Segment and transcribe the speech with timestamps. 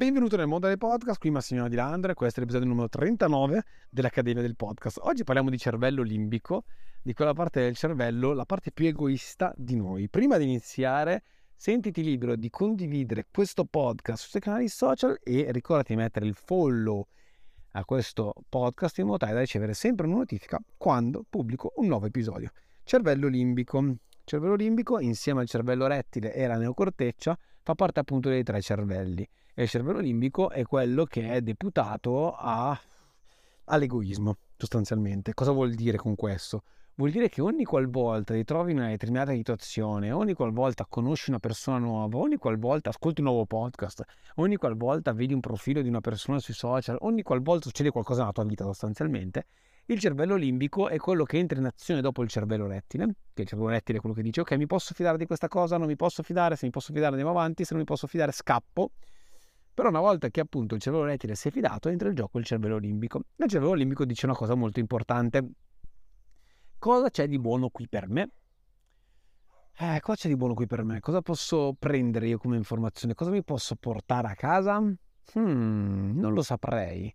[0.00, 4.40] Benvenuto nel mondo dei podcast, qui Massimiliano Di Landre, questo è l'episodio numero 39 dell'Accademia
[4.40, 4.98] del Podcast.
[5.02, 6.64] Oggi parliamo di cervello limbico,
[7.02, 10.08] di quella parte del cervello, la parte più egoista di noi.
[10.08, 11.22] Prima di iniziare,
[11.54, 17.06] sentiti libero di condividere questo podcast sui canali social e ricordati di mettere il follow
[17.72, 22.06] a questo podcast in modo tale da ricevere sempre una notifica quando pubblico un nuovo
[22.06, 22.52] episodio.
[22.84, 23.96] Cervello limbico.
[24.24, 29.26] Cervello limbico, insieme al cervello rettile e alla neocorteccia, fa parte appunto dei tre cervelli
[29.54, 32.78] e il cervello limbico è quello che è deputato a,
[33.64, 35.34] all'egoismo, sostanzialmente.
[35.34, 36.62] Cosa vuol dire con questo?
[36.94, 41.38] Vuol dire che ogni qualvolta ti trovi in una determinata situazione, ogni qualvolta conosci una
[41.38, 44.04] persona nuova, ogni qualvolta ascolti un nuovo podcast,
[44.36, 48.32] ogni qualvolta vedi un profilo di una persona sui social, ogni qualvolta succede qualcosa nella
[48.32, 49.46] tua vita sostanzialmente,
[49.92, 53.48] il cervello limbico è quello che entra in azione dopo il cervello rettile, che il
[53.48, 55.96] cervello rettile è quello che dice ok mi posso fidare di questa cosa, non mi
[55.96, 58.92] posso fidare, se mi posso fidare andiamo avanti, se non mi posso fidare scappo
[59.80, 62.44] però una volta che appunto il cervello rettile si è fidato, entra in gioco il
[62.44, 63.22] cervello limbico.
[63.36, 65.52] Il cervello limbico dice una cosa molto importante.
[66.78, 68.30] Cosa c'è di buono qui per me?
[69.78, 71.00] Eh, cosa c'è di buono qui per me?
[71.00, 73.14] Cosa posso prendere io come informazione?
[73.14, 74.78] Cosa mi posso portare a casa?
[74.80, 77.14] Hmm, non lo saprei.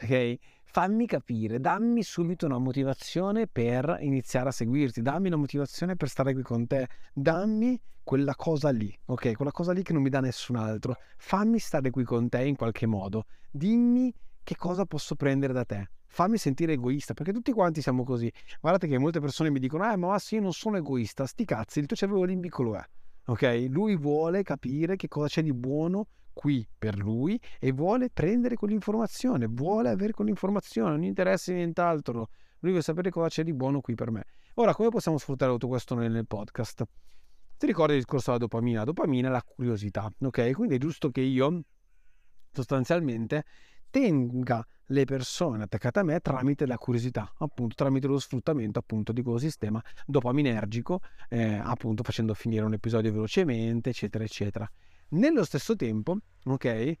[0.00, 0.36] Ok?
[0.76, 6.34] Fammi capire, dammi subito una motivazione per iniziare a seguirti, dammi una motivazione per stare
[6.34, 9.36] qui con te, dammi quella cosa lì, ok?
[9.36, 10.98] Quella cosa lì che non mi dà nessun altro.
[11.16, 13.24] Fammi stare qui con te in qualche modo.
[13.50, 15.88] Dimmi che cosa posso prendere da te.
[16.08, 18.30] Fammi sentire egoista, perché tutti quanti siamo così.
[18.60, 21.24] Guardate che molte persone mi dicono, eh, ma sì, io non sono egoista.
[21.24, 22.84] Sti cazzi, il tuo cervello limbico lo è.
[23.28, 23.68] Ok?
[23.70, 29.46] Lui vuole capire che cosa c'è di buono qui per lui e vuole prendere quell'informazione,
[29.46, 32.28] vuole avere quell'informazione, non gli interessa nient'altro.
[32.58, 34.26] Lui vuole sapere cosa c'è di buono qui per me.
[34.56, 36.84] Ora, come possiamo sfruttare tutto questo nel podcast?
[37.56, 38.80] Ti ricordi il discorso della dopamina?
[38.80, 40.52] La dopamina è la curiosità, ok?
[40.52, 41.62] Quindi è giusto che io
[42.52, 43.44] sostanzialmente
[43.88, 49.22] tenga le persone attaccate a me tramite la curiosità, appunto tramite lo sfruttamento appunto di
[49.22, 51.00] quello sistema dopaminergico,
[51.30, 54.70] eh, appunto facendo finire un episodio velocemente, eccetera, eccetera.
[55.08, 56.98] Nello stesso tempo, ok,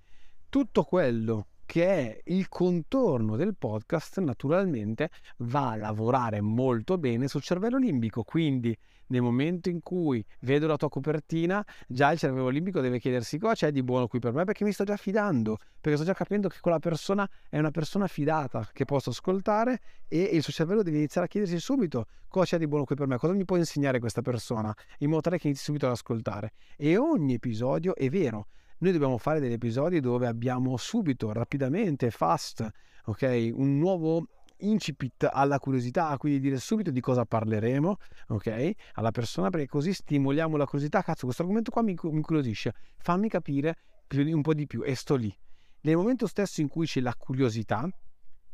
[0.48, 7.42] tutto quello che è il contorno del podcast, naturalmente va a lavorare molto bene sul
[7.42, 8.22] cervello limbico.
[8.22, 8.74] Quindi,
[9.08, 13.54] nel momento in cui vedo la tua copertina, già il cervello limbico deve chiedersi cosa
[13.54, 16.48] c'è di buono qui per me, perché mi sto già fidando, perché sto già capendo
[16.48, 20.98] che quella persona è una persona fidata che posso ascoltare e il suo cervello deve
[20.98, 23.98] iniziare a chiedersi subito cosa c'è di buono qui per me, cosa mi può insegnare
[23.98, 26.52] questa persona, in modo tale che inizi subito ad ascoltare.
[26.76, 28.46] E ogni episodio è vero
[28.78, 32.68] noi dobbiamo fare degli episodi dove abbiamo subito, rapidamente, fast,
[33.06, 34.26] ok, un nuovo
[34.58, 37.96] incipit alla curiosità, quindi dire subito di cosa parleremo,
[38.28, 41.02] ok, alla persona, perché così stimoliamo la curiosità.
[41.02, 43.76] Cazzo, questo argomento qua mi, incuriosisce, fammi capire
[44.14, 45.34] un po' di più e sto lì.
[45.82, 47.88] Nel momento stesso in cui c'è la curiosità,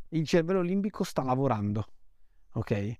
[0.09, 1.87] il cervello limbico sta lavorando,
[2.53, 2.95] ok?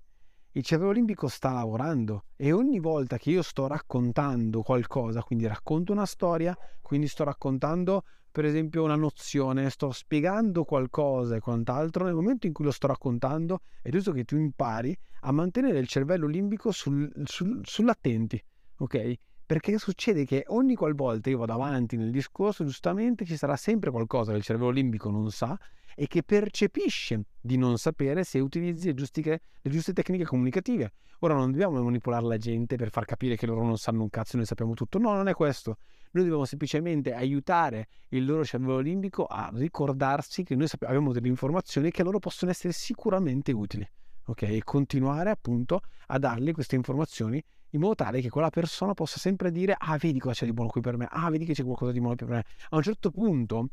[0.55, 5.91] Il cervello limbico sta lavorando e ogni volta che io sto raccontando qualcosa, quindi racconto
[5.91, 12.13] una storia, quindi sto raccontando per esempio una nozione, sto spiegando qualcosa e quant'altro, nel
[12.13, 16.27] momento in cui lo sto raccontando è giusto che tu impari a mantenere il cervello
[16.27, 18.43] limbico sul, sul, sull'attenti,
[18.77, 19.13] ok?
[19.53, 24.31] Perché succede che ogni qualvolta io vado avanti nel discorso, giustamente ci sarà sempre qualcosa
[24.31, 25.55] che il cervello limbico non sa
[25.93, 30.93] e che percepisce di non sapere se utilizzi le giuste, le giuste tecniche comunicative.
[31.19, 34.33] Ora non dobbiamo manipolare la gente per far capire che loro non sanno un cazzo
[34.33, 34.97] e noi sappiamo tutto.
[34.97, 35.77] No, non è questo.
[36.13, 41.91] Noi dobbiamo semplicemente aiutare il loro cervello limbico a ricordarsi che noi abbiamo delle informazioni
[41.91, 43.87] che a loro possono essere sicuramente utili.
[44.25, 44.41] Ok?
[44.41, 49.51] E continuare appunto a dargli queste informazioni in modo tale che quella persona possa sempre
[49.51, 51.91] dire ah vedi cosa c'è di buono qui per me, ah vedi che c'è qualcosa
[51.91, 52.43] di buono per me.
[52.69, 53.69] A un certo punto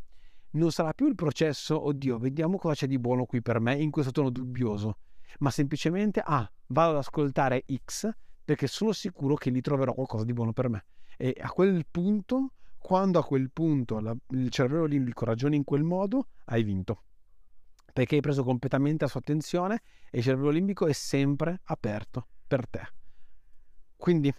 [0.53, 3.91] non sarà più il processo, oddio, vediamo cosa c'è di buono qui per me in
[3.91, 4.99] questo tono dubbioso,
[5.41, 8.11] ma semplicemente, ah, vado ad ascoltare X
[8.45, 10.85] perché sono sicuro che lì troverò qualcosa di buono per me.
[11.17, 15.85] E a quel punto, quando a quel punto la, il cervello limbico ragiona in quel
[15.85, 17.03] modo, hai vinto.
[17.93, 22.67] Perché hai preso completamente la sua attenzione e il cervello limbico è sempre aperto per
[22.67, 23.00] te.
[24.01, 24.33] Quindi,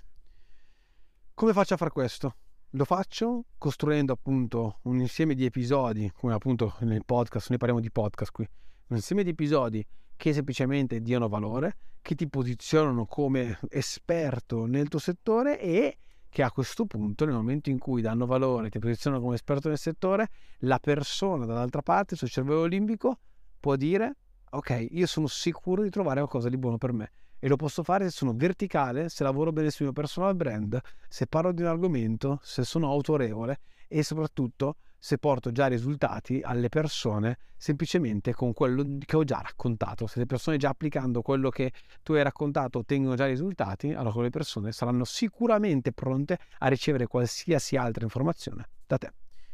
[1.35, 2.35] come faccio a fare questo?
[2.71, 7.91] Lo faccio costruendo appunto un insieme di episodi, come appunto nel podcast, noi parliamo di
[7.91, 8.49] podcast qui,
[8.87, 9.85] un insieme di episodi
[10.15, 15.97] che semplicemente diano valore, che ti posizionano come esperto nel tuo settore e
[16.27, 19.77] che a questo punto, nel momento in cui danno valore, ti posizionano come esperto nel
[19.77, 20.29] settore,
[20.61, 23.19] la persona dall'altra parte, il suo cervello limbico,
[23.59, 24.15] può dire,
[24.49, 27.11] ok, io sono sicuro di trovare qualcosa di buono per me
[27.43, 30.79] e lo posso fare se sono verticale, se lavoro bene sul mio personal brand,
[31.09, 36.69] se parlo di un argomento, se sono autorevole e soprattutto se porto già risultati alle
[36.69, 40.05] persone semplicemente con quello che ho già raccontato.
[40.05, 41.71] Se le persone già applicando quello che
[42.03, 47.75] tu hai raccontato ottengono già risultati, allora quelle persone saranno sicuramente pronte a ricevere qualsiasi
[47.75, 49.11] altra informazione da te.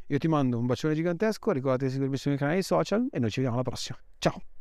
[0.08, 3.30] Io ti mando un bacione gigantesco, ricordati di seguirmi sui miei canali social e noi
[3.30, 3.98] ci vediamo alla prossima.
[4.20, 4.57] Ciao!